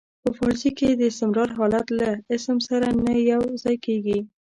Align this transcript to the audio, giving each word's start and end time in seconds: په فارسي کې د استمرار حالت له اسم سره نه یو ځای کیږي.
په 0.23 0.29
فارسي 0.37 0.69
کې 0.77 0.89
د 0.93 1.01
استمرار 1.11 1.49
حالت 1.57 1.87
له 1.99 2.09
اسم 2.35 2.57
سره 2.69 2.87
نه 3.05 3.13
یو 3.31 3.41
ځای 3.63 3.75
کیږي. 3.85 4.19